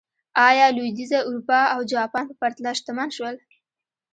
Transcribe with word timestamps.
ایا 0.47 0.65
لوېدیځه 0.75 1.19
اروپا 1.27 1.61
او 1.73 1.79
جاپان 1.91 2.23
په 2.29 2.35
پرتله 2.41 2.71
شتمن 2.79 3.09
شول. 3.15 3.35